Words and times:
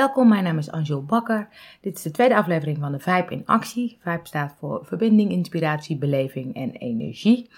Welkom, 0.00 0.28
mijn 0.28 0.44
naam 0.44 0.58
is 0.58 0.70
Angel 0.70 1.04
Bakker. 1.04 1.48
Dit 1.80 1.96
is 1.96 2.02
de 2.02 2.10
tweede 2.10 2.36
aflevering 2.36 2.78
van 2.78 2.92
de 2.92 2.98
Vibe 2.98 3.30
in 3.30 3.42
Actie. 3.46 3.98
Vibe 4.02 4.20
staat 4.22 4.54
voor 4.58 4.84
verbinding, 4.84 5.30
inspiratie, 5.30 5.98
beleving 5.98 6.54
en 6.54 6.72
energie. 6.72 7.50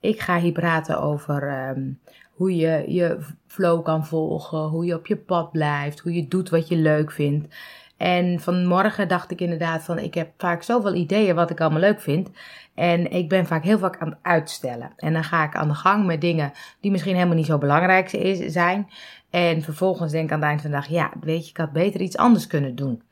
Ik 0.00 0.20
ga 0.20 0.40
hier 0.40 0.52
praten 0.52 1.00
over 1.00 1.48
ehm, 1.48 1.92
hoe 2.30 2.56
je 2.56 2.84
je 2.86 3.18
flow 3.46 3.84
kan 3.84 4.06
volgen, 4.06 4.58
hoe 4.58 4.84
je 4.84 4.94
op 4.94 5.06
je 5.06 5.16
pad 5.16 5.52
blijft, 5.52 6.00
hoe 6.00 6.14
je 6.14 6.28
doet 6.28 6.48
wat 6.48 6.68
je 6.68 6.76
leuk 6.76 7.12
vindt. 7.12 7.54
En 7.96 8.40
vanmorgen 8.40 9.08
dacht 9.08 9.30
ik 9.30 9.40
inderdaad 9.40 9.82
van, 9.82 9.98
ik 9.98 10.14
heb 10.14 10.30
vaak 10.38 10.62
zoveel 10.62 10.94
ideeën 10.94 11.34
wat 11.34 11.50
ik 11.50 11.60
allemaal 11.60 11.80
leuk 11.80 12.00
vind. 12.00 12.30
En 12.74 13.10
ik 13.10 13.28
ben 13.28 13.46
vaak 13.46 13.64
heel 13.64 13.78
vaak 13.78 13.98
aan 13.98 14.08
het 14.08 14.18
uitstellen. 14.22 14.92
En 14.96 15.12
dan 15.12 15.24
ga 15.24 15.44
ik 15.44 15.54
aan 15.54 15.68
de 15.68 15.74
gang 15.74 16.06
met 16.06 16.20
dingen 16.20 16.52
die 16.80 16.90
misschien 16.90 17.14
helemaal 17.14 17.36
niet 17.36 17.46
zo 17.46 17.58
belangrijk 17.58 18.08
zijn. 18.46 18.88
En 19.30 19.62
vervolgens 19.62 20.12
denk 20.12 20.24
ik 20.24 20.32
aan 20.32 20.38
het 20.38 20.48
eind 20.48 20.60
van 20.60 20.70
de 20.70 20.76
dag, 20.76 20.86
ja, 20.86 21.10
weet 21.20 21.44
je, 21.44 21.50
ik 21.50 21.56
had 21.56 21.72
beter 21.72 22.00
iets 22.00 22.16
anders 22.16 22.46
kunnen 22.46 22.74
doen. 22.74 23.02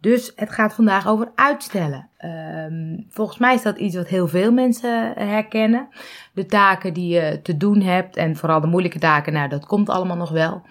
Dus 0.00 0.32
het 0.36 0.50
gaat 0.50 0.74
vandaag 0.74 1.08
over 1.08 1.32
uitstellen. 1.34 2.08
Um, 2.24 3.06
volgens 3.08 3.38
mij 3.38 3.54
is 3.54 3.62
dat 3.62 3.78
iets 3.78 3.96
wat 3.96 4.08
heel 4.08 4.28
veel 4.28 4.52
mensen 4.52 5.12
herkennen. 5.16 5.88
De 6.32 6.46
taken 6.46 6.94
die 6.94 7.14
je 7.14 7.40
te 7.42 7.56
doen 7.56 7.80
hebt 7.80 8.16
en 8.16 8.36
vooral 8.36 8.60
de 8.60 8.66
moeilijke 8.66 8.98
taken, 8.98 9.32
nou, 9.32 9.48
dat 9.48 9.66
komt 9.66 9.88
allemaal 9.88 10.16
nog 10.16 10.30
wel. 10.30 10.62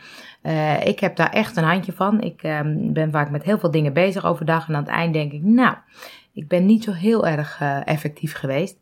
Uh, 0.43 0.85
ik 0.85 0.99
heb 0.99 1.15
daar 1.15 1.29
echt 1.29 1.57
een 1.57 1.63
handje 1.63 1.91
van. 1.91 2.21
Ik 2.21 2.43
um, 2.43 2.93
ben 2.93 3.11
vaak 3.11 3.29
met 3.29 3.43
heel 3.43 3.59
veel 3.59 3.71
dingen 3.71 3.93
bezig 3.93 4.25
overdag 4.25 4.67
en 4.67 4.75
aan 4.75 4.83
het 4.83 4.91
eind 4.91 5.13
denk 5.13 5.31
ik, 5.31 5.43
nou, 5.43 5.75
ik 6.33 6.47
ben 6.47 6.65
niet 6.65 6.83
zo 6.83 6.91
heel 6.91 7.27
erg 7.27 7.59
uh, 7.61 7.87
effectief 7.87 8.33
geweest. 8.33 8.77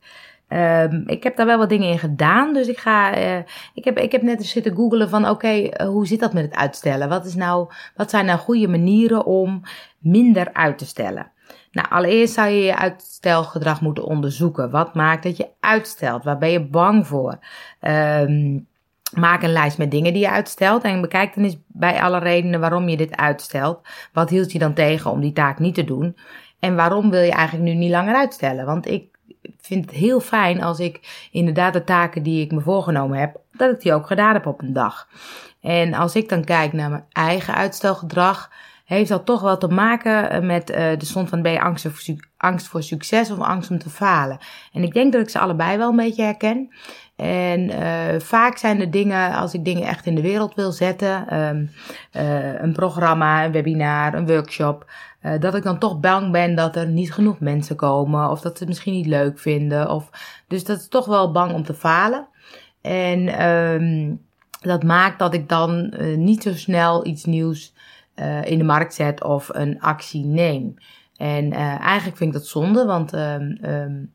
Um, 0.50 1.04
ik 1.06 1.24
heb 1.24 1.36
daar 1.36 1.46
wel 1.46 1.58
wat 1.58 1.70
dingen 1.70 1.90
in 1.90 2.00
gedaan. 2.00 2.54
Dus 2.54 2.68
ik 2.68 2.78
ga. 2.78 3.18
Uh, 3.18 3.38
ik, 3.74 3.84
heb, 3.84 3.98
ik 3.98 4.12
heb 4.12 4.22
net 4.22 4.40
eens 4.40 4.52
zitten 4.52 4.76
googelen 4.76 5.10
van 5.10 5.30
oké, 5.30 5.48
uh, 5.48 5.88
hoe 5.88 6.08
zit 6.08 6.20
dat 6.20 6.34
met 6.34 6.44
het 6.44 6.56
uitstellen? 6.56 7.10
Wat, 7.10 7.26
is 7.26 7.36
nou, 7.36 7.70
wat 7.96 8.10
zijn 8.10 8.26
nou 8.26 8.40
goede 8.40 8.68
manieren 8.68 9.26
om 9.26 9.62
minder 9.98 10.54
uit 10.54 10.78
te 10.78 10.86
stellen? 10.86 11.32
Nou, 11.72 11.90
allereerst 11.90 12.34
zou 12.34 12.50
je 12.50 12.64
je 12.64 12.78
uitstelgedrag 12.78 13.82
moeten 13.82 14.06
onderzoeken. 14.06 14.70
Wat 14.70 14.94
maakt 14.94 15.24
dat 15.24 15.38
je 15.38 15.48
uitstelt? 15.60 16.24
Waar 16.24 16.38
ben 16.38 16.52
je 16.52 16.68
bang 16.68 17.08
voor? 17.08 17.38
Um, 17.82 18.68
maak 19.14 19.44
een 19.44 19.52
lijst 19.52 19.78
met 19.78 19.92
dingen 19.92 20.14
die 20.14 20.22
je 20.22 20.32
uitstelt 20.32 20.84
en 20.84 21.02
bekijk 21.02 21.36
dan 21.36 21.44
eens 21.44 21.58
bij 21.68 22.02
alle 22.02 22.20
redenen 22.20 22.60
waarom 22.60 22.90
je 22.90 22.98
dit 22.98 23.16
uitstelt. 23.16 23.82
Wat 24.14 24.30
hield 24.30 24.52
je 24.52 24.60
dan 24.60 24.74
tegen 24.74 25.12
om 25.12 25.22
die 25.22 25.34
taak 25.34 25.60
niet 25.60 25.76
te 25.76 25.84
doen? 25.84 26.18
En 26.60 26.76
waarom 26.76 27.10
wil 27.10 27.22
je 27.22 27.32
eigenlijk 27.32 27.70
nu 27.70 27.74
niet 27.74 27.92
langer 27.92 28.16
uitstellen? 28.16 28.66
Want 28.66 28.88
ik 28.88 29.17
vind 29.62 29.86
het 29.86 29.94
heel 29.94 30.20
fijn 30.20 30.64
als 30.64 30.80
ik 30.80 31.28
inderdaad 31.32 31.74
de 31.74 31.84
taken 31.84 32.24
die 32.24 32.42
ik 32.42 32.52
me 32.52 32.62
voorgenomen 32.62 33.20
heb, 33.20 33.40
dat 33.52 33.72
ik 33.72 33.82
die 33.82 33.94
ook 33.94 34.08
gedaan 34.08 34.34
heb 34.34 34.46
op 34.46 34.62
een 34.62 34.74
dag. 34.74 35.08
En 35.62 35.94
als 35.94 36.16
ik 36.16 36.30
dan 36.30 36.44
kijk 36.44 36.74
naar 36.74 36.90
mijn 36.90 37.06
eigen 37.12 37.54
uitstelgedrag, 37.54 38.52
heeft 38.86 39.10
dat 39.10 39.26
toch 39.26 39.42
wel 39.42 39.58
te 39.58 39.68
maken 39.68 40.46
met 40.46 40.70
uh, 40.70 40.78
de 40.78 41.06
stond 41.06 41.30
van 41.30 41.42
ben 41.42 41.78
angst 42.38 42.68
voor 42.68 42.84
succes 42.84 43.32
of 43.32 43.40
angst 43.40 43.72
om 43.72 43.80
te 43.80 43.90
falen. 43.90 44.38
En 44.74 44.84
ik 44.84 44.94
denk 44.94 45.12
dat 45.12 45.22
ik 45.22 45.30
ze 45.30 45.40
allebei 45.40 45.78
wel 45.78 45.90
een 45.90 45.96
beetje 45.96 46.24
herken. 46.24 46.74
En 47.18 47.70
uh, 47.70 48.20
vaak 48.20 48.58
zijn 48.58 48.80
er 48.80 48.92
dingen, 48.92 49.34
als 49.34 49.54
ik 49.54 49.66
dingen 49.66 49.88
echt 49.88 50.06
in 50.06 50.16
de 50.16 50.22
wereld 50.22 50.56
wil 50.56 50.72
zetten, 50.72 51.40
um, 51.40 51.70
uh, 52.16 52.62
een 52.62 52.74
programma, 52.74 53.46
een 53.46 53.52
webinar, 53.52 54.14
een 54.14 54.28
workshop, 54.28 54.92
uh, 55.22 55.40
dat 55.40 55.56
ik 55.56 55.64
dan 55.64 55.80
toch 55.80 56.00
bang 56.00 56.32
ben 56.32 56.56
dat 56.56 56.76
er 56.76 56.88
niet 56.88 57.14
genoeg 57.14 57.40
mensen 57.40 57.76
komen 57.76 58.30
of 58.30 58.42
dat 58.42 58.52
ze 58.52 58.60
het 58.60 58.68
misschien 58.68 58.94
niet 58.94 59.06
leuk 59.06 59.40
vinden. 59.40 59.92
Of, 59.92 60.10
dus 60.48 60.64
dat 60.64 60.78
is 60.78 60.88
toch 60.88 61.06
wel 61.06 61.32
bang 61.32 61.54
om 61.54 61.64
te 61.64 61.74
falen. 61.74 62.28
En 62.82 63.48
um, 63.48 64.22
dat 64.62 64.84
maakt 64.84 65.20
dat 65.20 65.34
ik 65.34 65.50
dan 65.50 65.94
niet 66.16 66.44
zo 66.44 66.54
snel 66.54 67.06
iets 67.06 67.26
nieuws 67.26 67.74
in 68.44 68.58
de 68.58 68.64
markt 68.64 68.94
zet 68.94 69.24
of 69.24 69.50
een 69.54 69.82
actie 69.82 70.26
neem. 70.26 70.74
En 71.16 71.52
eigenlijk 71.52 72.18
vind 72.18 72.34
ik 72.34 72.40
dat 72.40 72.48
zonde, 72.48 72.86
want 72.86 73.14
um, 73.14 74.12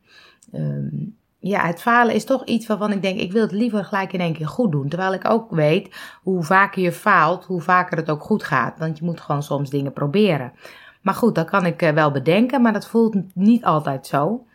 ja, 1.42 1.66
het 1.66 1.82
falen 1.82 2.14
is 2.14 2.24
toch 2.24 2.44
iets 2.44 2.66
waarvan 2.66 2.92
ik 2.92 3.02
denk, 3.02 3.20
ik 3.20 3.32
wil 3.32 3.42
het 3.42 3.52
liever 3.52 3.84
gelijk 3.84 4.12
in 4.12 4.20
één 4.20 4.32
keer 4.32 4.48
goed 4.48 4.72
doen. 4.72 4.88
Terwijl 4.88 5.12
ik 5.12 5.30
ook 5.30 5.50
weet, 5.50 5.94
hoe 6.22 6.42
vaker 6.42 6.82
je 6.82 6.92
faalt, 6.92 7.44
hoe 7.44 7.60
vaker 7.60 7.96
het 7.96 8.10
ook 8.10 8.22
goed 8.22 8.42
gaat. 8.42 8.78
Want 8.78 8.98
je 8.98 9.04
moet 9.04 9.20
gewoon 9.20 9.42
soms 9.42 9.70
dingen 9.70 9.92
proberen. 9.92 10.52
Maar 11.00 11.14
goed, 11.14 11.34
dat 11.34 11.50
kan 11.50 11.66
ik 11.66 11.82
eh, 11.82 11.92
wel 11.92 12.10
bedenken, 12.10 12.62
maar 12.62 12.72
dat 12.72 12.86
voelt 12.86 13.16
niet 13.34 13.64
altijd 13.64 14.06
zo. 14.06 14.46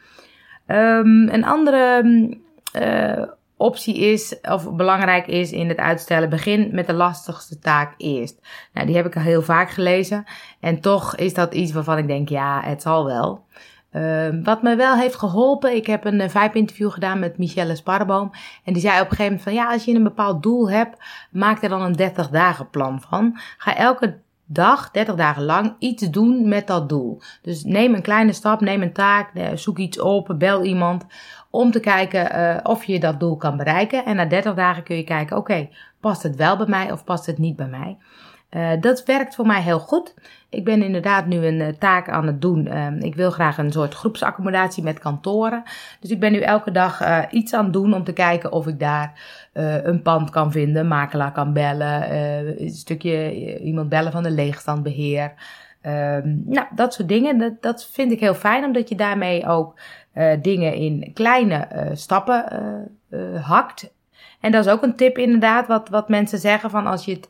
Um, 0.68 1.30
een 1.30 1.46
andere 1.46 2.04
uh, 2.80 3.24
optie 3.58 3.98
is, 3.98 4.40
of 4.42 4.72
belangrijk 4.76 5.28
is 5.28 5.52
in 5.52 5.68
het 5.70 5.78
uitstellen, 5.78 6.30
begin 6.30 6.70
met 6.72 6.88
de 6.88 6.94
lastigste 6.94 7.60
taak 7.60 7.94
eerst. 7.98 8.40
Nou, 8.74 8.88
die 8.88 8.96
heb 8.96 9.06
ik 9.06 9.16
al 9.16 9.22
heel 9.22 9.42
vaak 9.42 9.70
gelezen. 9.70 10.24
En 10.60 10.82
toch 10.82 11.16
is 11.16 11.34
dat 11.34 11.54
iets 11.54 11.72
waarvan 11.72 11.98
ik 11.98 12.08
denk, 12.08 12.30
ja, 12.30 12.62
het 12.64 12.82
zal 12.82 13.06
wel. 13.06 13.46
Uh, 13.98 14.44
wat 14.44 14.62
me 14.62 14.76
wel 14.76 14.96
heeft 14.96 15.16
geholpen, 15.16 15.76
ik 15.76 15.88
heb 15.88 16.06
een 16.06 16.22
uh, 16.22 16.28
Vibe-interview 16.28 16.92
gedaan 16.92 17.20
met 17.20 17.38
Michelle 17.38 17.76
Sparboom. 17.76 18.32
En 18.64 18.74
die 18.74 18.82
zei 18.82 18.94
op 18.94 19.10
een 19.10 19.16
gegeven 19.16 19.26
moment 19.26 19.42
van, 19.42 19.54
ja, 19.54 19.72
als 19.72 19.86
je 19.86 19.94
een 19.94 20.04
bepaald 20.04 20.44
doel 20.44 20.70
hebt, 20.70 20.98
maak 21.32 21.64
er 21.64 21.70
dan 21.70 21.82
een 21.82 21.94
30 21.96 22.30
dagen 22.30 22.70
plan 22.70 23.02
van. 23.02 23.38
Ga 23.58 23.76
elke 23.76 24.18
dag, 24.46 24.92
30 24.92 25.16
dagen 25.16 25.44
lang, 25.44 25.76
iets 25.80 26.10
doen 26.10 26.48
met 26.48 26.68
dat 26.68 26.90
doel. 26.90 27.22
Dus 27.42 27.64
neem 27.64 27.94
een 27.94 28.02
kleine 28.02 28.34
stap, 28.34 28.62
neem 28.62 28.82
een 28.82 28.94
taak, 28.94 29.30
uh, 29.34 29.48
zoek 29.54 29.78
iets 29.78 30.00
op, 30.00 30.36
bel 30.38 30.64
iemand. 30.64 31.06
Om 31.50 31.72
te 31.72 31.80
kijken 31.80 32.36
uh, 32.36 32.58
of 32.64 32.84
je 32.84 33.00
dat 33.00 33.20
doel 33.20 33.38
kan 33.38 33.58
bereiken. 33.58 34.06
En 34.06 34.16
na 34.16 34.26
30 34.26 34.54
dagen 34.54 34.84
kun 34.84 34.96
je 34.96 35.04
kijken, 35.04 35.38
oké, 35.38 35.70
past 36.00 36.24
het 36.24 36.36
wel 36.36 36.58
bij 36.58 36.68
mij 36.68 36.92
of 36.92 37.04
past 37.04 37.26
het 37.26 37.38
niet 37.38 37.56
bij 37.56 37.68
mij? 37.68 37.98
Uh, 38.52 38.72
dat 38.80 39.06
werkt 39.06 39.36
voor 39.36 39.46
mij 39.46 39.62
heel 39.62 39.80
goed. 39.80 40.14
Ik 40.50 40.64
ben 40.64 40.84
inderdaad 40.84 41.26
nu 41.26 41.46
een 41.46 41.60
uh, 41.60 41.68
taak 41.68 42.10
aan 42.10 42.28
het 42.28 42.42
doen. 42.42 42.68
Uh, 42.68 43.00
ik 43.00 43.16
wil 43.16 43.32
graag 43.32 43.58
een 43.58 43.72
soort 43.72 43.94
groepsaccommodatie 43.94 44.84
met 44.84 45.00
kantoren. 45.00 45.64
Dus 46.00 46.10
ik 46.10 46.20
ben 46.20 46.32
nu 46.32 46.40
elke 46.40 46.72
dag 46.72 47.02
uh, 47.02 47.24
iets 47.32 47.54
aan 47.54 47.64
het 47.64 47.74
doen 47.74 47.94
om 47.94 48.04
te 48.04 48.14
kijken 48.14 48.52
of 48.52 48.68
ik 48.68 48.80
daar 48.80 49.36
een 49.84 50.02
pand 50.02 50.30
kan 50.30 50.52
vinden, 50.52 50.88
makelaar 50.88 51.32
kan 51.32 51.54
bellen, 51.54 52.16
een 52.62 52.70
stukje 52.70 53.60
iemand 53.60 53.90
bellen 53.90 54.12
van 54.12 54.24
de 54.24 54.32
leegstandbeheer. 54.32 55.34
Ehm, 55.82 56.36
nou, 56.46 56.68
dat 56.76 56.94
soort 56.94 57.08
dingen. 57.08 57.38
Dat, 57.38 57.62
dat 57.62 57.90
vind 57.92 58.12
ik 58.12 58.20
heel 58.20 58.34
fijn, 58.34 58.64
omdat 58.64 58.90
je 58.90 58.96
daarmee 58.96 59.48
ook 59.48 59.80
dingen 60.42 60.74
in 60.74 61.12
kleine 61.14 61.68
stappen 61.94 62.44
hakt. 63.42 63.96
En 64.48 64.54
dat 64.54 64.66
is 64.66 64.72
ook 64.72 64.84
een 64.84 64.96
tip 64.96 65.18
inderdaad, 65.18 65.68
wat, 65.68 65.90
wat 65.90 66.10
mensen 66.10 66.40
zeggen 66.40 66.70
van 66.70 66.88
als 66.88 67.06
je 67.06 67.12
het 67.12 67.28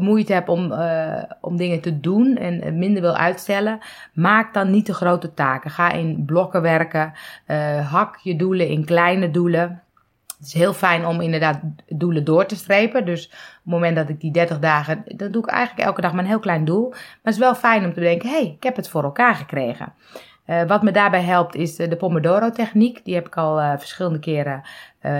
moeite 0.00 0.32
hebt 0.32 0.48
om, 0.48 0.72
uh, 0.72 1.22
om 1.40 1.56
dingen 1.56 1.80
te 1.80 2.00
doen 2.00 2.36
en 2.36 2.78
minder 2.78 3.02
wil 3.02 3.16
uitstellen, 3.16 3.78
maak 4.12 4.54
dan 4.54 4.70
niet 4.70 4.84
te 4.84 4.94
grote 4.94 5.34
taken. 5.34 5.70
Ga 5.70 5.92
in 5.92 6.24
blokken 6.24 6.62
werken, 6.62 7.12
uh, 7.46 7.92
hak 7.92 8.16
je 8.16 8.36
doelen 8.36 8.68
in 8.68 8.84
kleine 8.84 9.30
doelen. 9.30 9.82
Het 10.38 10.46
is 10.46 10.52
heel 10.52 10.72
fijn 10.72 11.06
om 11.06 11.20
inderdaad 11.20 11.60
doelen 11.88 12.24
door 12.24 12.46
te 12.46 12.56
strepen. 12.56 13.04
Dus 13.04 13.26
op 13.26 13.32
het 13.32 13.72
moment 13.72 13.96
dat 13.96 14.08
ik 14.08 14.20
die 14.20 14.32
30 14.32 14.58
dagen, 14.58 15.02
dan 15.16 15.30
doe 15.30 15.42
ik 15.42 15.48
eigenlijk 15.48 15.88
elke 15.88 16.00
dag 16.00 16.12
maar 16.12 16.22
een 16.22 16.30
heel 16.30 16.38
klein 16.38 16.64
doel. 16.64 16.88
Maar 16.88 16.98
het 17.22 17.34
is 17.34 17.40
wel 17.40 17.54
fijn 17.54 17.84
om 17.84 17.92
te 17.92 18.00
denken, 18.00 18.28
hé, 18.28 18.34
hey, 18.34 18.54
ik 18.56 18.62
heb 18.62 18.76
het 18.76 18.88
voor 18.88 19.02
elkaar 19.02 19.34
gekregen. 19.34 19.92
Uh, 20.46 20.62
wat 20.62 20.82
me 20.82 20.90
daarbij 20.90 21.22
helpt 21.22 21.54
is 21.54 21.76
de 21.76 21.96
Pomodoro-techniek. 21.96 23.04
Die 23.04 23.14
heb 23.14 23.26
ik 23.26 23.36
al 23.36 23.60
uh, 23.60 23.72
verschillende 23.78 24.18
keren 24.18 24.62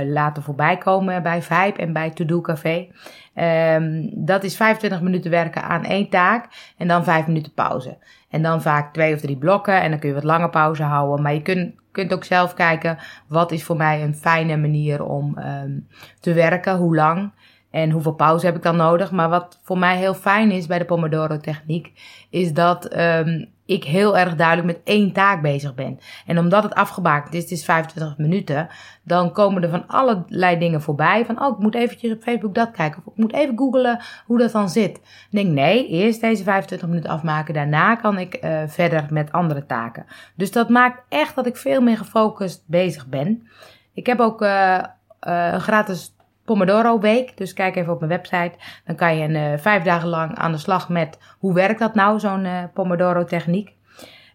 laten 0.06 0.42
voorbij 0.42 0.78
komen 0.78 1.22
bij 1.22 1.42
Vibe 1.42 1.78
en 1.78 1.92
bij 1.92 2.10
To 2.10 2.24
Do 2.24 2.40
Café. 2.40 2.88
Um, 3.34 4.10
dat 4.14 4.44
is 4.44 4.56
25 4.56 5.00
minuten 5.00 5.30
werken 5.30 5.62
aan 5.62 5.84
één 5.84 6.08
taak 6.08 6.48
en 6.76 6.88
dan 6.88 7.04
5 7.04 7.26
minuten 7.26 7.52
pauze. 7.52 7.98
En 8.30 8.42
dan 8.42 8.62
vaak 8.62 8.92
twee 8.92 9.14
of 9.14 9.20
drie 9.20 9.36
blokken 9.36 9.80
en 9.80 9.90
dan 9.90 9.98
kun 9.98 10.08
je 10.08 10.14
wat 10.14 10.24
langer 10.24 10.50
pauze 10.50 10.82
houden. 10.82 11.22
Maar 11.22 11.34
je 11.34 11.42
kunt, 11.42 11.74
kunt 11.92 12.12
ook 12.12 12.24
zelf 12.24 12.54
kijken 12.54 12.98
wat 13.28 13.52
is 13.52 13.64
voor 13.64 13.76
mij 13.76 14.02
een 14.02 14.14
fijne 14.14 14.56
manier 14.56 15.04
om 15.04 15.38
um, 15.38 15.88
te 16.20 16.32
werken, 16.32 16.76
hoe 16.76 16.94
lang. 16.94 17.32
En 17.70 17.90
hoeveel 17.90 18.14
pauze 18.14 18.46
heb 18.46 18.56
ik 18.56 18.62
dan 18.62 18.76
nodig? 18.76 19.10
Maar 19.10 19.28
wat 19.28 19.60
voor 19.62 19.78
mij 19.78 19.96
heel 19.96 20.14
fijn 20.14 20.50
is 20.50 20.66
bij 20.66 20.78
de 20.78 20.84
Pomodoro-techniek, 20.84 21.92
is 22.30 22.52
dat 22.52 22.96
um, 22.98 23.54
ik 23.66 23.84
heel 23.84 24.18
erg 24.18 24.34
duidelijk 24.34 24.66
met 24.66 24.80
één 24.84 25.12
taak 25.12 25.42
bezig 25.42 25.74
ben. 25.74 26.00
En 26.26 26.38
omdat 26.38 26.62
het 26.62 26.74
afgebakend 26.74 27.34
is, 27.34 27.42
het 27.42 27.50
is 27.50 27.64
25 27.64 28.18
minuten, 28.18 28.68
dan 29.02 29.32
komen 29.32 29.62
er 29.62 29.68
van 29.68 29.86
allerlei 29.86 30.58
dingen 30.58 30.82
voorbij. 30.82 31.24
Van, 31.24 31.42
oh, 31.42 31.56
ik 31.56 31.62
moet 31.62 31.74
eventjes 31.74 32.12
op 32.12 32.22
Facebook 32.22 32.54
dat 32.54 32.70
kijken. 32.70 33.02
Of 33.04 33.12
ik 33.12 33.18
moet 33.18 33.32
even 33.32 33.58
googlen 33.58 34.00
hoe 34.26 34.38
dat 34.38 34.52
dan 34.52 34.68
zit. 34.68 34.94
Dan 34.94 35.02
denk 35.42 35.54
nee, 35.54 35.88
eerst 35.88 36.20
deze 36.20 36.42
25 36.42 36.88
minuten 36.88 37.10
afmaken. 37.10 37.54
Daarna 37.54 37.94
kan 37.94 38.18
ik 38.18 38.44
uh, 38.44 38.62
verder 38.66 39.06
met 39.10 39.32
andere 39.32 39.66
taken. 39.66 40.06
Dus 40.34 40.52
dat 40.52 40.68
maakt 40.68 41.02
echt 41.08 41.34
dat 41.34 41.46
ik 41.46 41.56
veel 41.56 41.80
meer 41.80 41.96
gefocust 41.96 42.62
bezig 42.66 43.06
ben. 43.06 43.48
Ik 43.94 44.06
heb 44.06 44.20
ook 44.20 44.42
uh, 44.42 44.48
uh, 44.48 45.52
een 45.52 45.60
gratis 45.60 46.15
Pomodoro 46.46 46.98
week. 46.98 47.36
Dus 47.36 47.52
kijk 47.52 47.76
even 47.76 47.92
op 47.92 47.98
mijn 47.98 48.10
website. 48.10 48.52
Dan 48.84 48.96
kan 48.96 49.16
je 49.16 49.24
een, 49.24 49.52
uh, 49.52 49.58
vijf 49.58 49.82
dagen 49.82 50.08
lang 50.08 50.34
aan 50.34 50.52
de 50.52 50.58
slag 50.58 50.88
met 50.88 51.18
hoe 51.38 51.54
werkt 51.54 51.78
dat 51.78 51.94
nou, 51.94 52.18
zo'n 52.18 52.44
uh, 52.44 52.62
Pomodoro 52.74 53.24
techniek. 53.24 53.74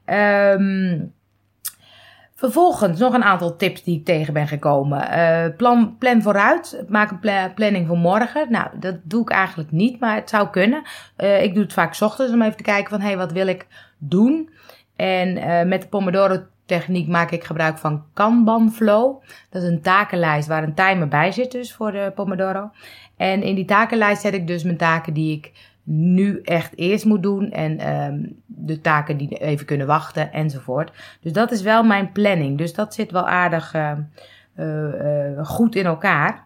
Um, 0.06 1.14
Vervolgens 2.36 3.00
nog 3.00 3.14
een 3.14 3.24
aantal 3.24 3.56
tips 3.56 3.84
die 3.84 4.00
ik 4.00 4.06
tegen 4.06 4.34
ben 4.34 4.48
gekomen. 4.48 5.18
Uh, 5.18 5.56
plan, 5.58 5.96
plan 5.98 6.22
vooruit. 6.22 6.84
Maak 6.88 7.12
een 7.12 7.54
planning 7.54 7.88
voor 7.88 7.98
morgen. 7.98 8.52
Nou, 8.52 8.68
dat 8.80 8.96
doe 9.04 9.22
ik 9.22 9.30
eigenlijk 9.30 9.72
niet, 9.72 10.00
maar 10.00 10.16
het 10.16 10.30
zou 10.30 10.50
kunnen. 10.50 10.84
Ik 11.18 11.54
doe 11.54 11.64
het 11.64 11.74
vaak 11.74 11.96
ochtends 12.00 12.34
om 12.34 12.42
even 12.42 12.58
te 12.58 12.64
kijken 12.64 12.90
van, 12.90 13.00
hé, 13.00 13.08
hey, 13.08 13.18
wat 13.18 13.32
wil 13.32 13.48
ik 13.48 13.68
doen? 13.98 14.50
En 14.96 15.34
met 15.68 15.82
de 15.82 15.88
Pomodoro 15.88 16.44
techniek 16.72 17.08
maak 17.08 17.32
ik 17.32 17.44
gebruik 17.44 17.78
van 17.78 18.04
Kanban 18.14 18.72
Flow. 18.72 19.22
Dat 19.50 19.64
is 19.64 19.70
een 19.70 19.82
takenlijst 19.82 20.48
waar 20.48 20.64
een 20.64 20.74
timer 20.74 21.08
bij 21.08 21.32
zit 21.32 21.52
dus 21.52 21.74
voor 21.74 21.92
de 21.92 22.12
Pomodoro. 22.16 22.72
En 23.18 23.44
in 23.44 23.56
die 23.56 23.66
takenlijst 23.66 24.22
zet 24.22 24.34
ik 24.34 24.48
dus 24.48 24.64
mijn 24.64 24.78
taken 24.78 25.14
die 25.14 25.38
ik 25.38 25.52
nu 25.84 26.42
echt 26.42 26.78
eerst 26.78 27.06
moet 27.06 27.24
doen 27.24 27.52
en 27.52 27.96
um, 27.96 28.42
de 28.46 28.82
taken 28.82 29.18
die 29.18 29.38
even 29.38 29.66
kunnen 29.66 29.88
wachten 29.88 30.34
enzovoort. 30.34 30.92
Dus 31.22 31.34
dat 31.34 31.52
is 31.52 31.62
wel 31.62 31.84
mijn 31.84 32.12
planning. 32.12 32.58
Dus 32.58 32.74
dat 32.74 32.94
zit 32.94 33.12
wel 33.12 33.28
aardig 33.28 33.74
uh, 33.74 33.92
uh, 34.56 35.46
goed 35.46 35.76
in 35.76 35.86
elkaar. 35.86 36.46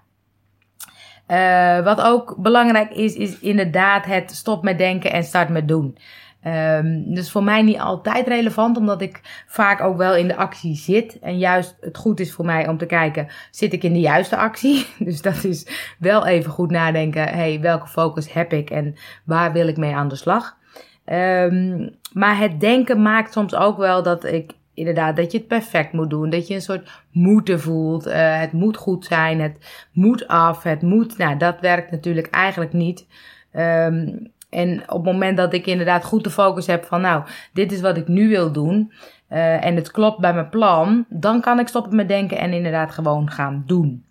Uh, 1.28 1.84
wat 1.84 2.02
ook 2.02 2.36
belangrijk 2.38 2.92
is, 2.92 3.16
is 3.16 3.40
inderdaad 3.40 4.06
het 4.06 4.32
stop 4.32 4.64
met 4.64 4.78
denken 4.78 5.12
en 5.12 5.24
start 5.24 5.50
met 5.50 5.68
doen. 5.68 5.98
Um, 6.48 7.14
dus 7.14 7.32
voor 7.32 7.44
mij 7.44 7.62
niet 7.62 7.80
altijd 7.80 8.28
relevant, 8.28 8.78
omdat 8.78 9.02
ik 9.02 9.44
vaak 9.48 9.82
ook 9.82 9.98
wel 9.98 10.16
in 10.16 10.28
de 10.28 10.36
actie 10.36 10.76
zit. 10.76 11.20
En 11.20 11.38
juist 11.38 11.78
het 11.82 11.98
goed 11.98 12.20
is 12.20 12.32
voor 12.32 12.46
mij 12.46 12.68
om 12.68 12.78
te 12.78 12.86
kijken, 12.86 13.28
zit 13.52 13.74
ik 13.74 13.84
in 13.84 13.94
de 13.94 14.00
juiste 14.00 14.38
actie? 14.38 14.86
Dus 15.00 15.22
dat 15.22 15.44
is 15.44 15.68
wel 16.00 16.26
even 16.26 16.52
goed 16.52 16.72
nadenken, 16.72 17.28
hey, 17.28 17.60
welke 17.62 17.88
focus 17.88 18.34
heb 18.34 18.54
ik 18.54 18.70
en 18.70 18.96
waar 19.24 19.52
wil 19.52 19.68
ik 19.68 19.78
mee 19.78 19.96
aan 19.96 20.08
de 20.08 20.16
slag? 20.16 20.58
Um, 21.06 21.96
maar 22.14 22.38
het 22.38 22.60
denken 22.60 23.02
maakt 23.02 23.34
soms 23.34 23.56
ook 23.56 23.78
wel 23.78 24.04
dat 24.04 24.24
ik 24.24 24.52
inderdaad, 24.76 25.16
dat 25.16 25.32
je 25.32 25.38
het 25.38 25.48
perfect 25.48 25.92
moet 25.92 26.10
doen. 26.10 26.30
Dat 26.30 26.48
je 26.48 26.54
een 26.54 26.62
soort 26.62 27.04
moeten 27.12 27.60
voelt. 27.60 28.08
Uh, 28.08 28.40
het 28.40 28.52
moet 28.52 28.78
goed 28.78 29.06
zijn. 29.06 29.42
Het 29.42 29.88
moet 29.92 30.28
af. 30.28 30.64
Het 30.64 30.82
moet. 30.82 31.18
Nou, 31.18 31.38
dat 31.38 31.60
werkt 31.60 31.92
natuurlijk 31.92 32.28
eigenlijk 32.28 32.74
niet. 32.74 33.06
Um, 33.54 34.34
en 34.56 34.82
op 34.82 35.06
het 35.06 35.14
moment 35.14 35.38
dat 35.38 35.54
ik 35.54 35.66
inderdaad 35.66 36.04
goed 36.04 36.24
de 36.24 36.30
focus 36.30 36.68
heb 36.68 36.86
van, 36.86 37.02
nou, 37.02 37.24
dit 37.54 37.72
is 37.72 37.82
wat 37.82 37.98
ik 37.98 38.08
nu 38.08 38.30
wil 38.30 38.52
doen. 38.52 38.92
Uh, 39.30 39.66
en 39.66 39.76
het 39.76 39.92
klopt 39.92 40.20
bij 40.20 40.34
mijn 40.34 40.50
plan. 40.50 41.06
Dan 41.10 41.42
kan 41.42 41.60
ik 41.60 41.68
stoppen 41.68 41.96
met 41.96 42.08
denken 42.08 42.38
en 42.38 42.54
inderdaad 42.54 42.92
gewoon 42.92 43.32
gaan 43.32 43.64
doen. 43.66 44.06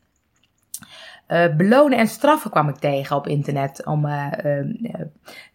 Uh, 1.29 1.57
belonen 1.57 1.99
en 1.99 2.07
straffen 2.07 2.51
kwam 2.51 2.69
ik 2.69 2.77
tegen 2.77 3.17
op 3.17 3.27
internet 3.27 3.87
om 3.87 4.07
uh, 4.07 4.27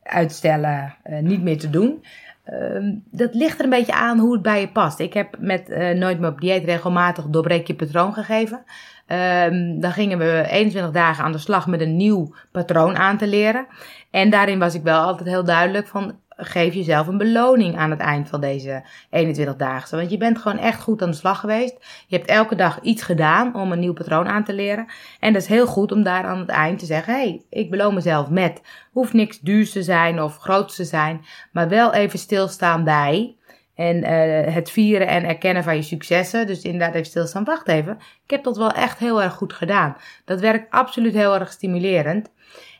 uitstellen 0.03 0.95
niet 1.21 1.41
meer 1.41 1.57
te 1.57 1.69
doen. 1.69 2.03
Ehm, 2.43 2.95
dat 3.11 3.33
ligt 3.33 3.57
er 3.57 3.63
een 3.63 3.69
beetje 3.69 3.93
aan 3.93 4.19
hoe 4.19 4.33
het 4.33 4.41
bij 4.41 4.59
je 4.59 4.69
past. 4.69 4.99
Ik 4.99 5.13
heb 5.13 5.35
met 5.39 5.67
Nooit 5.95 6.19
meer 6.19 6.29
op 6.29 6.41
dieet 6.41 6.63
regelmatig 6.63 7.25
doorbreek 7.25 7.67
je 7.67 7.75
patroon 7.75 8.13
gegeven. 8.13 8.63
Um, 9.11 9.79
dan 9.79 9.91
gingen 9.91 10.17
we 10.17 10.45
21 10.49 10.91
dagen 10.91 11.23
aan 11.23 11.31
de 11.31 11.37
slag 11.37 11.67
met 11.67 11.81
een 11.81 11.95
nieuw 11.95 12.33
patroon 12.51 12.97
aan 12.97 13.17
te 13.17 13.27
leren. 13.27 13.67
En 14.11 14.29
daarin 14.29 14.59
was 14.59 14.73
ik 14.73 14.83
wel 14.83 15.01
altijd 15.01 15.29
heel 15.29 15.43
duidelijk 15.43 15.87
van 15.87 16.15
geef 16.39 16.73
jezelf 16.73 17.07
een 17.07 17.17
beloning 17.17 17.77
aan 17.77 17.89
het 17.89 17.99
eind 17.99 18.29
van 18.29 18.41
deze 18.41 18.83
21 19.09 19.55
dagen. 19.55 19.97
Want 19.97 20.11
je 20.11 20.17
bent 20.17 20.37
gewoon 20.37 20.57
echt 20.57 20.81
goed 20.81 21.01
aan 21.01 21.09
de 21.09 21.15
slag 21.15 21.39
geweest. 21.39 21.75
Je 22.07 22.15
hebt 22.15 22.29
elke 22.29 22.55
dag 22.55 22.81
iets 22.81 23.03
gedaan 23.03 23.55
om 23.55 23.71
een 23.71 23.79
nieuw 23.79 23.93
patroon 23.93 24.27
aan 24.27 24.43
te 24.43 24.53
leren. 24.53 24.85
En 25.19 25.33
dat 25.33 25.41
is 25.41 25.47
heel 25.47 25.67
goed 25.67 25.91
om 25.91 26.03
daar 26.03 26.23
aan 26.23 26.39
het 26.39 26.49
eind 26.49 26.79
te 26.79 26.85
zeggen: 26.85 27.13
hé, 27.13 27.19
hey, 27.19 27.41
ik 27.49 27.69
beloon 27.69 27.93
mezelf 27.93 28.29
met. 28.29 28.61
Hoeft 28.91 29.13
niks 29.13 29.39
duurs 29.39 29.71
te 29.71 29.83
zijn 29.83 30.21
of 30.21 30.37
groots 30.37 30.75
te 30.75 30.85
zijn, 30.85 31.25
maar 31.51 31.69
wel 31.69 31.93
even 31.93 32.19
stilstaan 32.19 32.83
bij. 32.83 33.35
En 33.79 33.97
uh, 33.97 34.53
het 34.53 34.71
vieren 34.71 35.07
en 35.07 35.23
erkennen 35.23 35.63
van 35.63 35.75
je 35.75 35.81
successen. 35.81 36.47
Dus 36.47 36.61
inderdaad 36.61 36.93
even 36.93 37.05
stilstaan. 37.05 37.43
Wacht 37.43 37.67
even. 37.67 37.97
Ik 38.23 38.29
heb 38.29 38.43
dat 38.43 38.57
wel 38.57 38.71
echt 38.71 38.99
heel 38.99 39.21
erg 39.21 39.33
goed 39.33 39.53
gedaan. 39.53 39.95
Dat 40.25 40.39
werkt 40.39 40.71
absoluut 40.71 41.13
heel 41.13 41.33
erg 41.33 41.51
stimulerend. 41.51 42.31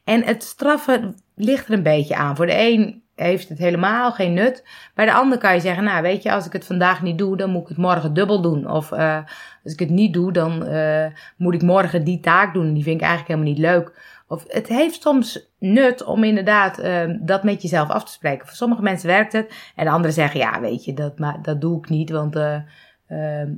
En 0.04 0.24
het 0.24 0.44
straffen 0.44 1.16
ligt 1.36 1.68
er 1.68 1.74
een 1.74 1.84
beetje 1.84 2.16
aan. 2.16 2.36
Voor 2.36 2.46
de 2.46 2.60
een 2.60 3.04
heeft 3.16 3.50
het 3.50 3.58
helemaal 3.58 4.12
geen 4.12 4.34
nut. 4.34 4.64
Bij 4.96 5.06
de 5.06 5.14
ander 5.14 5.38
kan 5.38 5.54
je 5.54 5.60
zeggen, 5.60 5.84
nou 5.84 6.02
weet 6.02 6.24
je, 6.24 6.32
als 6.32 6.46
ik 6.46 6.54
het 6.54 6.66
vandaag 6.66 7.02
niet 7.02 7.18
doe, 7.18 7.38
dan 7.38 7.50
moet 7.50 7.62
ik 7.62 7.68
het 7.68 7.78
morgen 7.78 8.14
dubbel 8.14 8.42
doen. 8.42 8.72
Of 8.72 8.92
uh, 8.92 9.18
als 9.64 9.74
ik 9.74 9.80
het 9.80 9.90
niet 9.90 10.14
doe, 10.14 10.32
dan 10.32 10.68
uh, 10.68 11.06
moet 11.38 11.54
ik 11.54 11.62
morgen 11.62 12.04
die 12.04 12.20
taak 12.20 12.54
doen. 12.54 12.74
Die 12.74 12.84
vind 12.84 13.02
ik 13.02 13.08
eigenlijk 13.08 13.30
helemaal 13.32 13.54
niet 13.54 13.64
leuk. 13.72 14.18
Of 14.30 14.44
het 14.48 14.68
heeft 14.68 15.02
soms 15.02 15.50
nut 15.60 16.04
om 16.04 16.24
inderdaad 16.24 16.80
uh, 16.80 17.04
dat 17.22 17.44
met 17.44 17.62
jezelf 17.62 17.90
af 17.90 18.04
te 18.04 18.12
spreken. 18.12 18.48
Voor 18.48 18.56
sommige 18.56 18.82
mensen 18.82 19.08
werkt 19.08 19.34
het. 19.34 19.54
En 19.76 19.86
de 19.86 19.92
anderen 19.92 20.14
zeggen, 20.14 20.40
ja 20.40 20.60
weet 20.62 20.86
je, 20.86 20.94
dat, 20.94 21.20
maar, 21.20 21.42
dat 21.42 21.62
doe 21.62 21.78
ik 21.78 21.90
niet. 21.90 22.10
Want 22.10 22.36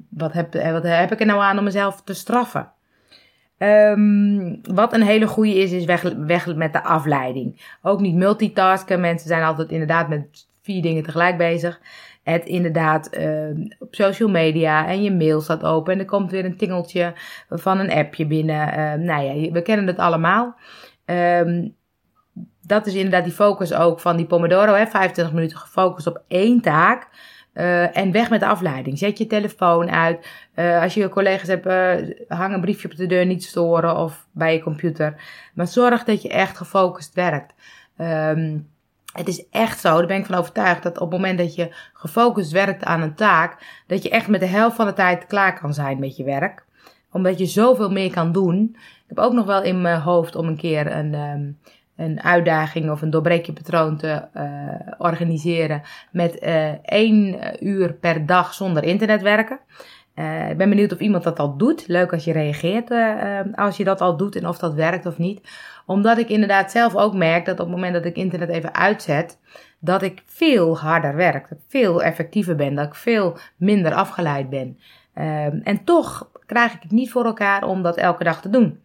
wat, 0.09 0.33
heb, 0.33 0.53
wat 0.53 0.83
heb 0.83 1.11
ik 1.11 1.19
er 1.19 1.25
nou 1.25 1.41
aan 1.41 1.57
om 1.57 1.63
mezelf 1.63 2.01
te 2.01 2.13
straffen? 2.13 2.71
Um, 3.57 4.59
wat 4.61 4.93
een 4.93 5.01
hele 5.01 5.27
goede 5.27 5.53
is, 5.55 5.71
is 5.71 5.85
weg 6.25 6.55
met 6.55 6.73
de 6.73 6.83
afleiding. 6.83 7.77
Ook 7.81 7.99
niet 7.99 8.15
multitasken. 8.15 8.99
Mensen 8.99 9.27
zijn 9.27 9.43
altijd 9.43 9.69
inderdaad 9.69 10.09
met 10.09 10.47
vier 10.61 10.81
dingen 10.81 11.03
tegelijk 11.03 11.37
bezig. 11.37 11.81
Het 12.23 12.45
inderdaad 12.45 13.17
uh, 13.17 13.69
op 13.79 13.95
social 13.95 14.29
media 14.29 14.87
en 14.87 15.03
je 15.03 15.11
mail 15.11 15.41
staat 15.41 15.63
open 15.63 15.93
en 15.93 15.99
er 15.99 16.05
komt 16.05 16.31
weer 16.31 16.45
een 16.45 16.57
tingeltje 16.57 17.13
van 17.49 17.79
een 17.79 17.91
appje 17.91 18.25
binnen. 18.25 18.67
Uh, 18.67 18.93
nou 18.93 19.23
ja, 19.23 19.51
we 19.51 19.61
kennen 19.61 19.87
het 19.87 19.97
allemaal. 19.97 20.55
Um, 21.05 21.75
dat 22.61 22.85
is 22.85 22.93
inderdaad 22.93 23.23
die 23.23 23.33
focus 23.33 23.73
ook 23.73 23.99
van 23.99 24.17
die 24.17 24.25
Pomodoro. 24.25 24.73
Hè, 24.73 24.87
25 24.87 25.33
minuten 25.33 25.57
gefocust 25.57 26.07
op 26.07 26.21
één 26.27 26.61
taak. 26.61 27.07
Uh, 27.53 27.97
en 27.97 28.11
weg 28.11 28.29
met 28.29 28.39
de 28.39 28.45
afleiding. 28.45 28.97
Zet 28.97 29.17
je 29.17 29.27
telefoon 29.27 29.89
uit. 29.89 30.27
Als 30.81 30.93
je 30.93 31.09
collega's 31.09 31.47
hebt, 31.47 31.65
hang 32.27 32.53
een 32.53 32.61
briefje 32.61 32.89
op 32.89 32.95
de 32.95 33.05
deur, 33.05 33.25
niet 33.25 33.43
storen 33.43 33.97
of 33.97 34.27
bij 34.31 34.53
je 34.53 34.61
computer. 34.61 35.23
Maar 35.53 35.67
zorg 35.67 36.03
dat 36.03 36.21
je 36.21 36.29
echt 36.29 36.57
gefocust 36.57 37.13
werkt. 37.13 37.53
Um, 37.97 38.69
het 39.13 39.27
is 39.27 39.45
echt 39.49 39.79
zo, 39.79 39.97
daar 39.97 40.07
ben 40.07 40.17
ik 40.17 40.25
van 40.25 40.35
overtuigd, 40.35 40.83
dat 40.83 40.99
op 40.99 41.11
het 41.11 41.19
moment 41.19 41.37
dat 41.37 41.55
je 41.55 41.75
gefocust 41.93 42.51
werkt 42.51 42.83
aan 42.83 43.01
een 43.01 43.15
taak, 43.15 43.83
dat 43.87 44.03
je 44.03 44.09
echt 44.09 44.27
met 44.27 44.39
de 44.39 44.45
helft 44.45 44.75
van 44.75 44.85
de 44.85 44.93
tijd 44.93 45.25
klaar 45.25 45.59
kan 45.59 45.73
zijn 45.73 45.99
met 45.99 46.17
je 46.17 46.23
werk. 46.23 46.65
Omdat 47.11 47.39
je 47.39 47.45
zoveel 47.45 47.91
meer 47.91 48.11
kan 48.11 48.31
doen. 48.31 48.75
Ik 48.75 49.17
heb 49.17 49.19
ook 49.19 49.33
nog 49.33 49.45
wel 49.45 49.63
in 49.63 49.81
mijn 49.81 49.99
hoofd 49.99 50.35
om 50.35 50.47
een 50.47 50.57
keer 50.57 50.95
een, 50.95 51.13
um, 51.13 51.57
een 51.95 52.21
uitdaging 52.21 52.91
of 52.91 53.01
een 53.01 53.09
doorbreekje 53.09 53.53
patroon 53.53 53.97
te 53.97 54.27
uh, 54.33 54.93
organiseren 54.97 55.81
met 56.11 56.43
uh, 56.43 56.69
één 56.83 57.37
uur 57.67 57.93
per 57.93 58.25
dag 58.25 58.53
zonder 58.53 58.83
internet 58.83 59.21
werken. 59.21 59.59
Uh, 60.15 60.49
ik 60.49 60.57
ben 60.57 60.69
benieuwd 60.69 60.93
of 60.93 60.99
iemand 60.99 61.23
dat 61.23 61.39
al 61.39 61.57
doet. 61.57 61.87
Leuk 61.87 62.13
als 62.13 62.23
je 62.23 62.31
reageert 62.31 62.91
uh, 62.91 63.39
als 63.55 63.77
je 63.77 63.83
dat 63.83 64.01
al 64.01 64.17
doet 64.17 64.35
en 64.35 64.47
of 64.47 64.57
dat 64.57 64.73
werkt 64.73 65.05
of 65.05 65.17
niet. 65.17 65.41
Omdat 65.85 66.17
ik 66.17 66.29
inderdaad 66.29 66.71
zelf 66.71 66.95
ook 66.95 67.13
merk 67.13 67.45
dat 67.45 67.59
op 67.59 67.65
het 67.65 67.75
moment 67.75 67.93
dat 67.93 68.05
ik 68.05 68.15
internet 68.15 68.49
even 68.49 68.75
uitzet, 68.75 69.39
dat 69.79 70.01
ik 70.01 70.23
veel 70.25 70.77
harder 70.77 71.15
werk. 71.15 71.49
Dat 71.49 71.57
ik 71.57 71.63
veel 71.67 72.03
effectiever 72.03 72.55
ben. 72.55 72.75
Dat 72.75 72.85
ik 72.85 72.95
veel 72.95 73.37
minder 73.55 73.93
afgeleid 73.93 74.49
ben. 74.49 74.77
Uh, 75.15 75.67
en 75.67 75.83
toch 75.83 76.29
krijg 76.45 76.73
ik 76.73 76.81
het 76.81 76.91
niet 76.91 77.11
voor 77.11 77.25
elkaar 77.25 77.63
om 77.63 77.81
dat 77.81 77.97
elke 77.97 78.23
dag 78.23 78.41
te 78.41 78.49
doen. 78.49 78.79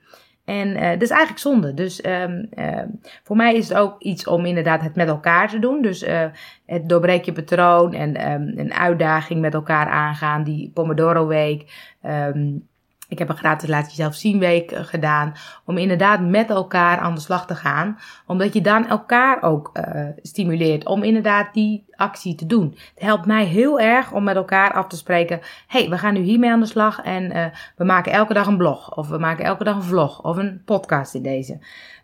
En 0.47 0.69
uh, 0.69 0.91
dat 0.91 1.03
is 1.03 1.11
eigenlijk 1.11 1.41
zonde. 1.41 1.75
Dus 1.75 2.05
um, 2.05 2.49
uh, 2.59 2.83
voor 3.23 3.37
mij 3.37 3.55
is 3.55 3.69
het 3.69 3.79
ook 3.79 4.03
iets 4.03 4.27
om 4.27 4.45
inderdaad 4.45 4.83
het 4.83 4.95
met 4.95 5.09
elkaar 5.09 5.49
te 5.49 5.59
doen. 5.59 5.83
Dus 5.83 6.03
uh, 6.03 6.25
het 6.67 6.89
doorbreek 6.89 7.25
je 7.25 7.33
patroon 7.33 7.93
en 7.93 8.33
um, 8.33 8.53
een 8.59 8.75
uitdaging 8.75 9.41
met 9.41 9.55
elkaar 9.55 9.89
aangaan. 9.89 10.45
Die 10.45 10.71
Pomodoro 10.75 11.27
Week. 11.27 11.95
Um, 12.03 12.69
ik 13.09 13.19
heb 13.19 13.29
een 13.29 13.37
gratis 13.37 13.69
laat 13.69 13.91
jezelf 13.91 14.15
zien 14.15 14.39
week 14.39 14.71
eh, 14.71 14.85
gedaan. 14.85 15.35
Om 15.65 15.79
inderdaad 15.79 16.21
met 16.21 16.51
elkaar 16.51 16.99
aan 16.99 17.15
de 17.15 17.21
slag 17.21 17.47
te 17.47 17.55
gaan. 17.55 17.99
Omdat 18.27 18.53
je 18.53 18.61
dan 18.61 18.89
elkaar 18.89 19.43
ook 19.43 19.71
uh, 19.75 20.07
stimuleert 20.23 20.87
om 20.87 21.03
inderdaad 21.03 21.55
die 21.55 21.85
actie 21.91 22.35
te 22.35 22.47
doen. 22.47 22.77
Het 22.95 23.03
helpt 23.03 23.27
mij 23.27 23.45
heel 23.45 23.81
erg 23.81 24.13
om 24.13 24.25
met 24.25 24.37
elkaar 24.37 24.73
af 24.73 24.87
te 24.87 24.97
spreken. 24.97 25.41
hey, 25.67 25.89
we 25.89 25.99
gaan 25.99 26.15
nu 26.15 26.21
hiermee 26.21 26.51
aan 26.51 26.61
de 26.61 26.67
slag. 26.67 27.03
En 27.03 27.37
uh, 27.37 27.45
we 27.77 27.85
maken 27.85 28.13
elke 28.13 28.35
dag 28.35 28.47
een 28.47 28.57
blog. 28.57 28.97
Of 28.97 29.09
we 29.09 29.19
maken 29.19 29.45
elke 29.45 29.65
dag 29.65 29.77
een 29.77 29.83
vlog. 29.83 30.23
Of 30.23 30.37
een 30.37 30.63
podcast 30.65 31.15
in 31.15 31.23
deze. 31.23 31.59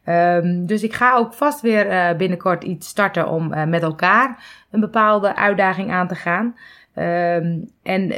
Um, 0.04 0.66
dus 0.66 0.82
ik 0.82 0.94
ga 0.94 1.16
ook 1.16 1.34
vast 1.34 1.60
weer 1.60 1.90
uh, 1.90 2.16
binnenkort 2.16 2.64
iets 2.64 2.88
starten 2.88 3.28
om 3.28 3.68
met 3.68 3.82
elkaar 3.82 4.44
een 4.70 4.80
bepaalde 4.80 5.36
uitdaging 5.36 5.92
aan 5.92 6.08
te 6.08 6.14
gaan. 6.14 6.56
Um, 6.94 7.70
en 7.82 8.12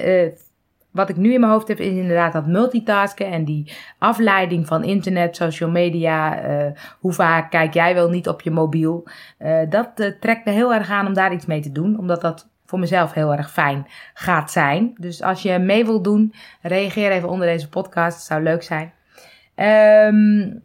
wat 0.94 1.08
ik 1.08 1.16
nu 1.16 1.32
in 1.32 1.40
mijn 1.40 1.52
hoofd 1.52 1.68
heb, 1.68 1.78
is 1.78 1.94
inderdaad 1.94 2.32
dat 2.32 2.46
multitasken 2.46 3.26
en 3.26 3.44
die 3.44 3.72
afleiding 3.98 4.66
van 4.66 4.84
internet, 4.84 5.36
social 5.36 5.70
media. 5.70 6.48
Uh, 6.48 6.66
hoe 7.00 7.12
vaak 7.12 7.50
kijk 7.50 7.74
jij 7.74 7.94
wel 7.94 8.08
niet 8.08 8.28
op 8.28 8.40
je 8.40 8.50
mobiel? 8.50 9.08
Uh, 9.38 9.58
dat 9.68 9.90
uh, 9.96 10.06
trekt 10.20 10.44
me 10.44 10.52
heel 10.52 10.74
erg 10.74 10.90
aan 10.90 11.06
om 11.06 11.14
daar 11.14 11.32
iets 11.32 11.46
mee 11.46 11.60
te 11.60 11.72
doen, 11.72 11.98
omdat 11.98 12.20
dat 12.20 12.48
voor 12.66 12.78
mezelf 12.78 13.12
heel 13.12 13.32
erg 13.32 13.50
fijn 13.50 13.86
gaat 14.14 14.50
zijn. 14.50 14.92
Dus 14.96 15.22
als 15.22 15.42
je 15.42 15.58
mee 15.58 15.84
wilt 15.84 16.04
doen, 16.04 16.34
reageer 16.62 17.10
even 17.10 17.28
onder 17.28 17.46
deze 17.46 17.68
podcast. 17.68 18.16
Dat 18.16 18.26
zou 18.26 18.42
leuk 18.42 18.62
zijn. 18.62 18.92
Um, 20.14 20.62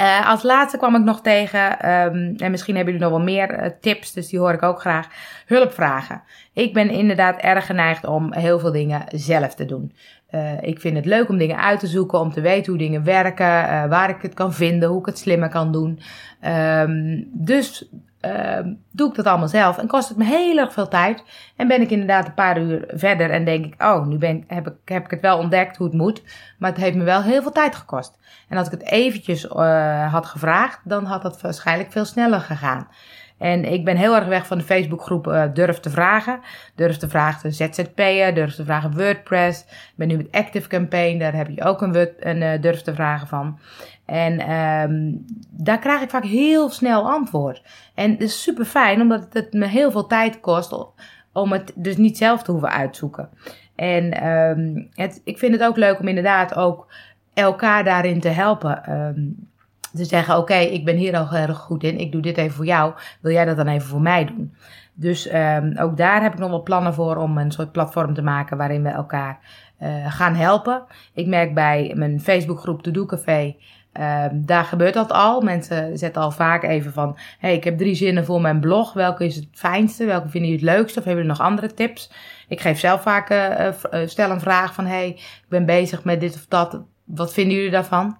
Uh, 0.00 0.28
als 0.28 0.42
laatste 0.42 0.78
kwam 0.78 0.94
ik 0.94 1.02
nog 1.02 1.20
tegen, 1.20 1.90
um, 1.90 2.34
en 2.36 2.50
misschien 2.50 2.76
hebben 2.76 2.92
jullie 2.92 3.08
nog 3.08 3.16
wel 3.16 3.26
meer 3.26 3.62
uh, 3.62 3.70
tips, 3.80 4.12
dus 4.12 4.28
die 4.28 4.38
hoor 4.38 4.52
ik 4.52 4.62
ook 4.62 4.80
graag, 4.80 5.06
hulpvragen. 5.46 6.22
Ik 6.52 6.72
ben 6.72 6.90
inderdaad 6.90 7.40
erg 7.40 7.66
geneigd 7.66 8.06
om 8.06 8.32
heel 8.32 8.58
veel 8.58 8.72
dingen 8.72 9.04
zelf 9.08 9.54
te 9.54 9.64
doen. 9.64 9.92
Uh, 10.30 10.62
ik 10.62 10.80
vind 10.80 10.96
het 10.96 11.04
leuk 11.06 11.28
om 11.28 11.38
dingen 11.38 11.58
uit 11.58 11.80
te 11.80 11.86
zoeken, 11.86 12.20
om 12.20 12.32
te 12.32 12.40
weten 12.40 12.72
hoe 12.72 12.82
dingen 12.82 13.04
werken, 13.04 13.88
waar 13.88 14.10
ik 14.10 14.22
het 14.22 14.34
kan 14.34 14.52
vinden, 14.52 14.88
hoe 14.88 15.00
ik 15.00 15.06
het 15.06 15.18
slimmer 15.18 15.48
kan 15.48 15.72
doen. 15.72 16.00
Um, 16.46 17.28
dus 17.32 17.88
uh, 18.26 18.72
doe 18.92 19.08
ik 19.08 19.14
dat 19.14 19.26
allemaal 19.26 19.48
zelf 19.48 19.78
en 19.78 19.86
kost 19.86 20.08
het 20.08 20.18
me 20.18 20.24
heel 20.24 20.58
erg 20.58 20.72
veel 20.72 20.88
tijd. 20.88 21.22
En 21.56 21.68
ben 21.68 21.80
ik 21.80 21.90
inderdaad 21.90 22.26
een 22.26 22.34
paar 22.34 22.60
uur 22.60 22.84
verder 22.88 23.30
en 23.30 23.44
denk 23.44 23.64
ik, 23.64 23.82
oh, 23.82 24.06
nu 24.06 24.18
ben, 24.18 24.44
heb, 24.46 24.66
ik, 24.66 24.74
heb 24.84 25.04
ik 25.04 25.10
het 25.10 25.20
wel 25.20 25.38
ontdekt 25.38 25.76
hoe 25.76 25.86
het 25.86 25.96
moet. 25.96 26.22
Maar 26.58 26.70
het 26.70 26.80
heeft 26.80 26.96
me 26.96 27.04
wel 27.04 27.22
heel 27.22 27.42
veel 27.42 27.52
tijd 27.52 27.74
gekost. 27.74 28.18
En 28.48 28.56
als 28.56 28.66
ik 28.66 28.72
het 28.72 28.90
eventjes 28.90 29.44
uh, 29.44 30.12
had 30.12 30.26
gevraagd, 30.26 30.80
dan 30.84 31.04
had 31.04 31.22
dat 31.22 31.40
waarschijnlijk 31.40 31.92
veel 31.92 32.04
sneller 32.04 32.40
gegaan. 32.40 32.88
En 33.40 33.64
ik 33.64 33.84
ben 33.84 33.96
heel 33.96 34.14
erg 34.14 34.26
weg 34.26 34.46
van 34.46 34.58
de 34.58 34.64
Facebookgroep 34.64 35.26
uh, 35.26 35.44
Durf 35.54 35.80
te 35.80 35.90
Vragen. 35.90 36.40
Durf 36.74 36.96
te 36.96 37.08
vragen 37.08 37.52
ZZP'er, 37.52 38.34
Durf 38.34 38.54
te 38.54 38.64
vragen 38.64 38.96
WordPress. 38.96 39.60
Ik 39.62 39.92
ben 39.94 40.08
nu 40.08 40.16
met 40.16 40.30
Active 40.30 40.68
Campaign, 40.68 41.18
daar 41.18 41.34
heb 41.34 41.48
je 41.48 41.64
ook 41.64 41.82
een, 41.82 42.08
een 42.18 42.42
uh, 42.42 42.60
Durf 42.60 42.82
te 42.82 42.94
Vragen 42.94 43.26
van. 43.26 43.58
En 44.04 44.52
um, 44.52 45.24
daar 45.50 45.78
krijg 45.78 46.00
ik 46.02 46.10
vaak 46.10 46.24
heel 46.24 46.70
snel 46.70 47.10
antwoord. 47.10 47.62
En 47.94 48.10
dat 48.10 48.20
is 48.20 48.42
super 48.42 48.64
fijn, 48.64 49.00
omdat 49.00 49.26
het 49.32 49.52
me 49.52 49.66
heel 49.66 49.90
veel 49.90 50.06
tijd 50.06 50.40
kost 50.40 50.74
om 51.32 51.52
het 51.52 51.72
dus 51.74 51.96
niet 51.96 52.16
zelf 52.16 52.42
te 52.42 52.50
hoeven 52.50 52.70
uitzoeken. 52.70 53.28
En 53.74 54.28
um, 54.28 54.88
het, 54.94 55.20
ik 55.24 55.38
vind 55.38 55.52
het 55.52 55.62
ook 55.62 55.76
leuk 55.76 56.00
om 56.00 56.08
inderdaad 56.08 56.54
ook 56.54 56.92
elkaar 57.34 57.84
daarin 57.84 58.20
te 58.20 58.28
helpen. 58.28 58.92
Um, 58.92 59.49
te 59.94 60.04
zeggen, 60.04 60.36
oké, 60.36 60.54
ik 60.54 60.84
ben 60.84 60.96
hier 60.96 61.16
al 61.16 61.28
heel 61.28 61.38
erg 61.38 61.58
goed 61.58 61.82
in, 61.82 61.98
ik 61.98 62.12
doe 62.12 62.22
dit 62.22 62.36
even 62.36 62.56
voor 62.56 62.66
jou, 62.66 62.92
wil 63.20 63.32
jij 63.32 63.44
dat 63.44 63.56
dan 63.56 63.66
even 63.66 63.88
voor 63.88 64.00
mij 64.00 64.24
doen? 64.24 64.54
Dus 64.94 65.32
um, 65.32 65.78
ook 65.78 65.96
daar 65.96 66.22
heb 66.22 66.32
ik 66.32 66.38
nog 66.38 66.50
wel 66.50 66.62
plannen 66.62 66.94
voor 66.94 67.16
om 67.16 67.38
een 67.38 67.50
soort 67.50 67.72
platform 67.72 68.14
te 68.14 68.22
maken 68.22 68.56
waarin 68.56 68.82
we 68.82 68.88
elkaar 68.88 69.38
uh, 69.82 70.12
gaan 70.12 70.34
helpen. 70.34 70.84
Ik 71.14 71.26
merk 71.26 71.54
bij 71.54 71.92
mijn 71.94 72.20
Facebookgroep 72.20 72.82
To 72.82 72.90
Do 72.90 73.06
Café, 73.06 73.56
um, 73.92 74.46
daar 74.46 74.64
gebeurt 74.64 74.94
dat 74.94 75.12
al. 75.12 75.40
Mensen 75.40 75.98
zetten 75.98 76.22
al 76.22 76.30
vaak 76.30 76.62
even 76.62 76.92
van, 76.92 77.18
hey, 77.38 77.54
ik 77.54 77.64
heb 77.64 77.78
drie 77.78 77.94
zinnen 77.94 78.24
voor 78.24 78.40
mijn 78.40 78.60
blog, 78.60 78.92
welke 78.92 79.24
is 79.24 79.36
het 79.36 79.48
fijnste, 79.52 80.04
welke 80.04 80.28
vinden 80.28 80.50
jullie 80.50 80.66
het 80.66 80.76
leukste 80.76 80.98
of 80.98 81.04
hebben 81.04 81.22
jullie 81.22 81.38
nog 81.38 81.46
andere 81.46 81.74
tips? 81.74 82.12
Ik 82.48 82.60
geef 82.60 82.78
zelf 82.78 83.02
vaak, 83.02 83.30
uh, 83.30 84.06
stel 84.06 84.30
een 84.30 84.40
vraag 84.40 84.74
van, 84.74 84.86
hey, 84.86 85.08
ik 85.08 85.46
ben 85.48 85.66
bezig 85.66 86.04
met 86.04 86.20
dit 86.20 86.34
of 86.34 86.46
dat, 86.48 86.80
wat 87.04 87.32
vinden 87.32 87.56
jullie 87.56 87.70
daarvan? 87.70 88.18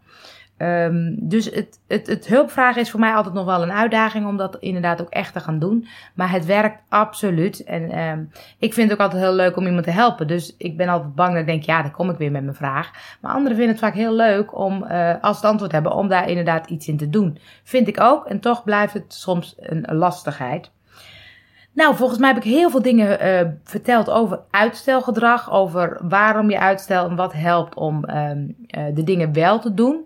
Um, 0.62 1.16
dus 1.18 1.44
het, 1.44 1.80
het, 1.88 2.06
het 2.06 2.26
hulpvragen 2.26 2.80
is 2.80 2.90
voor 2.90 3.00
mij 3.00 3.14
altijd 3.14 3.34
nog 3.34 3.44
wel 3.44 3.62
een 3.62 3.72
uitdaging 3.72 4.26
om 4.26 4.36
dat 4.36 4.56
inderdaad 4.56 5.00
ook 5.00 5.08
echt 5.08 5.32
te 5.32 5.40
gaan 5.40 5.58
doen. 5.58 5.86
Maar 6.14 6.30
het 6.30 6.46
werkt 6.46 6.82
absoluut. 6.88 7.64
En 7.64 7.98
um, 7.98 8.30
ik 8.58 8.74
vind 8.74 8.90
het 8.90 8.98
ook 8.98 9.04
altijd 9.04 9.22
heel 9.22 9.34
leuk 9.34 9.56
om 9.56 9.66
iemand 9.66 9.84
te 9.84 9.90
helpen. 9.90 10.26
Dus 10.26 10.54
ik 10.58 10.76
ben 10.76 10.88
altijd 10.88 11.14
bang 11.14 11.30
dat 11.30 11.40
ik 11.40 11.46
denk, 11.46 11.62
ja, 11.62 11.82
dan 11.82 11.90
kom 11.90 12.10
ik 12.10 12.18
weer 12.18 12.30
met 12.30 12.42
mijn 12.42 12.54
vraag. 12.54 12.90
Maar 13.20 13.32
anderen 13.32 13.56
vinden 13.56 13.74
het 13.74 13.84
vaak 13.84 13.94
heel 13.94 14.14
leuk 14.14 14.58
om, 14.58 14.84
uh, 14.90 15.14
als 15.20 15.36
het 15.36 15.44
antwoord 15.44 15.72
hebben, 15.72 15.92
om 15.92 16.08
daar 16.08 16.28
inderdaad 16.28 16.70
iets 16.70 16.88
in 16.88 16.96
te 16.96 17.10
doen. 17.10 17.38
Vind 17.62 17.88
ik 17.88 18.00
ook. 18.00 18.26
En 18.26 18.40
toch 18.40 18.64
blijft 18.64 18.92
het 18.92 19.14
soms 19.14 19.54
een 19.58 19.96
lastigheid. 19.96 20.70
Nou, 21.72 21.96
volgens 21.96 22.18
mij 22.18 22.28
heb 22.28 22.44
ik 22.44 22.50
heel 22.50 22.70
veel 22.70 22.82
dingen 22.82 23.26
uh, 23.26 23.48
verteld 23.64 24.10
over 24.10 24.40
uitstelgedrag, 24.50 25.52
over 25.52 26.00
waarom 26.02 26.50
je 26.50 26.58
uitstelt 26.58 27.10
en 27.10 27.16
wat 27.16 27.32
helpt 27.32 27.74
om 27.74 28.04
um, 28.10 28.56
de 28.94 29.02
dingen 29.04 29.32
wel 29.32 29.58
te 29.58 29.74
doen. 29.74 30.04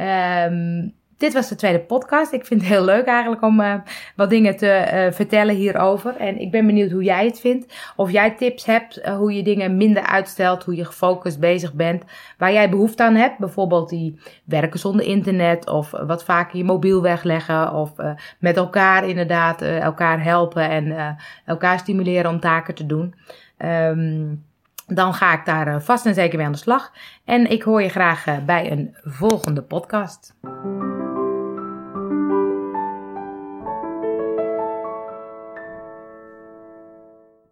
Um, 0.00 0.96
dit 1.18 1.32
was 1.32 1.48
de 1.48 1.54
tweede 1.54 1.80
podcast. 1.80 2.32
Ik 2.32 2.46
vind 2.46 2.60
het 2.60 2.70
heel 2.70 2.84
leuk 2.84 3.06
eigenlijk 3.06 3.42
om 3.42 3.60
uh, 3.60 3.74
wat 4.16 4.30
dingen 4.30 4.56
te 4.56 4.88
uh, 4.92 5.12
vertellen 5.12 5.54
hierover. 5.54 6.16
En 6.16 6.40
ik 6.40 6.50
ben 6.50 6.66
benieuwd 6.66 6.90
hoe 6.90 7.02
jij 7.02 7.24
het 7.24 7.40
vindt. 7.40 7.92
Of 7.96 8.10
jij 8.10 8.30
tips 8.30 8.64
hebt 8.64 8.98
uh, 8.98 9.16
hoe 9.16 9.32
je 9.32 9.42
dingen 9.42 9.76
minder 9.76 10.02
uitstelt. 10.02 10.64
Hoe 10.64 10.76
je 10.76 10.84
gefocust 10.84 11.40
bezig 11.40 11.72
bent. 11.72 12.02
Waar 12.38 12.52
jij 12.52 12.70
behoefte 12.70 13.02
aan 13.02 13.14
hebt. 13.14 13.38
Bijvoorbeeld 13.38 13.88
die 13.88 14.20
werken 14.44 14.80
zonder 14.80 15.06
internet. 15.06 15.68
Of 15.68 15.90
wat 15.90 16.24
vaker 16.24 16.58
je 16.58 16.64
mobiel 16.64 17.02
wegleggen. 17.02 17.72
Of 17.72 17.92
met 18.38 18.56
elkaar 18.56 19.08
inderdaad 19.08 19.62
elkaar 19.62 20.22
helpen. 20.22 20.70
En 20.70 21.16
elkaar 21.44 21.78
stimuleren 21.78 22.30
om 22.30 22.40
taken 22.40 22.74
te 22.74 22.86
doen. 22.86 23.14
Um, 23.58 24.46
dan 24.88 25.14
ga 25.14 25.32
ik 25.32 25.44
daar 25.44 25.66
eh, 25.66 25.80
vast 25.80 26.06
en 26.06 26.14
zeker 26.14 26.36
mee 26.36 26.46
aan 26.46 26.52
de 26.52 26.58
slag. 26.58 26.92
En 27.24 27.50
ik 27.50 27.62
hoor 27.62 27.82
je 27.82 27.88
graag 27.88 28.26
eh, 28.26 28.38
bij 28.38 28.70
een 28.72 28.96
volgende 29.04 29.62
podcast. 29.62 30.34